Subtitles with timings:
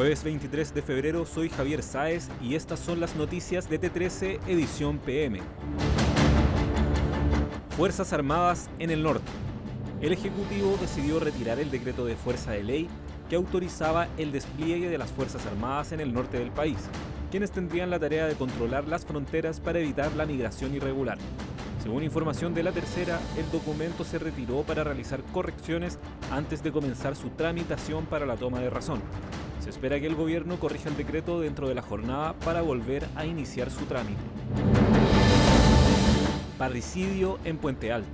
[0.00, 4.96] Jueves 23 de febrero soy Javier Sáez y estas son las noticias de T13 Edición
[4.96, 5.40] PM.
[7.76, 9.30] Fuerzas Armadas en el norte.
[10.00, 12.88] El Ejecutivo decidió retirar el decreto de fuerza de ley
[13.28, 16.78] que autorizaba el despliegue de las Fuerzas Armadas en el norte del país,
[17.30, 21.18] quienes tendrían la tarea de controlar las fronteras para evitar la migración irregular.
[21.82, 25.98] Según información de la tercera, el documento se retiró para realizar correcciones
[26.30, 29.02] antes de comenzar su tramitación para la toma de razón.
[29.60, 33.26] Se espera que el gobierno corrija el decreto dentro de la jornada para volver a
[33.26, 34.20] iniciar su trámite.
[36.56, 38.08] Parricidio en Puente Alto.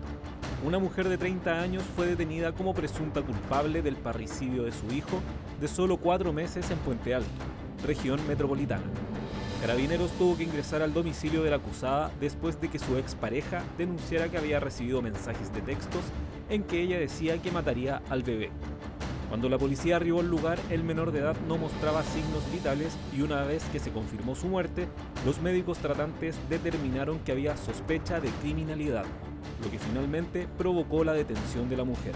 [0.65, 5.21] Una mujer de 30 años fue detenida como presunta culpable del parricidio de su hijo
[5.61, 7.31] de solo cuatro meses en Puente Alto,
[7.85, 8.83] región metropolitana.
[9.61, 14.29] Carabineros tuvo que ingresar al domicilio de la acusada después de que su expareja denunciara
[14.29, 16.03] que había recibido mensajes de textos
[16.51, 18.51] en que ella decía que mataría al bebé.
[19.37, 23.21] Cuando la policía arribó al lugar, el menor de edad no mostraba signos vitales y
[23.21, 24.89] una vez que se confirmó su muerte,
[25.27, 29.05] los médicos tratantes determinaron que había sospecha de criminalidad,
[29.63, 32.15] lo que finalmente provocó la detención de la mujer.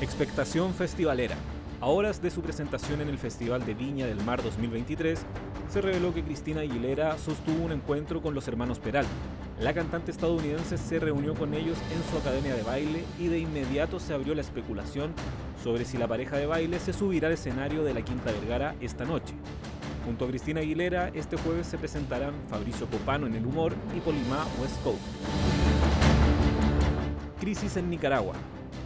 [0.00, 1.36] Expectación festivalera.
[1.82, 5.26] A horas de su presentación en el Festival de Viña del Mar 2023,
[5.68, 9.04] se reveló que Cristina Aguilera sostuvo un encuentro con los hermanos Peral,
[9.60, 14.00] la cantante estadounidense se reunió con ellos en su academia de baile y de inmediato
[14.00, 15.12] se abrió la especulación
[15.62, 19.04] sobre si la pareja de baile se subirá al escenario de la Quinta Vergara esta
[19.04, 19.34] noche.
[20.04, 24.44] Junto a Cristina Aguilera, este jueves se presentarán Fabricio Copano en el humor y Polimá
[24.60, 25.00] West Coast.
[27.40, 28.34] Crisis en Nicaragua.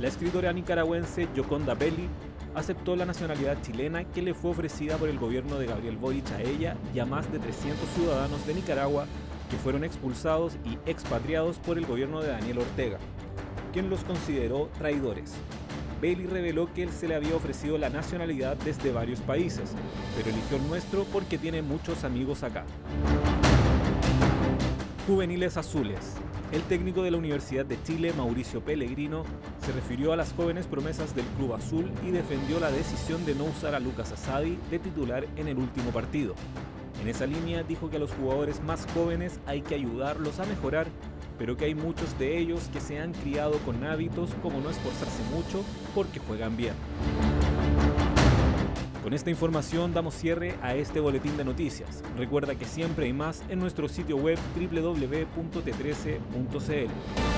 [0.00, 2.08] La escritora nicaragüense Yoconda Belli
[2.54, 6.42] aceptó la nacionalidad chilena que le fue ofrecida por el gobierno de Gabriel Boric a
[6.42, 9.06] ella y a más de 300 ciudadanos de Nicaragua
[9.48, 12.98] que fueron expulsados y expatriados por el gobierno de Daniel Ortega,
[13.72, 15.34] quien los consideró traidores.
[16.00, 19.72] Bailey reveló que él se le había ofrecido la nacionalidad desde varios países,
[20.16, 22.64] pero eligió el nuestro porque tiene muchos amigos acá.
[25.06, 26.16] Juveniles Azules.
[26.52, 29.24] El técnico de la Universidad de Chile, Mauricio Pellegrino,
[29.64, 33.44] se refirió a las jóvenes promesas del Club Azul y defendió la decisión de no
[33.44, 36.34] usar a Lucas Asadi de titular en el último partido,
[37.00, 40.86] en esa línea dijo que a los jugadores más jóvenes hay que ayudarlos a mejorar,
[41.38, 45.22] pero que hay muchos de ellos que se han criado con hábitos como no esforzarse
[45.34, 45.64] mucho
[45.94, 46.74] porque juegan bien.
[49.02, 52.02] Con esta información damos cierre a este boletín de noticias.
[52.16, 57.37] Recuerda que siempre hay más en nuestro sitio web www.t13.cl.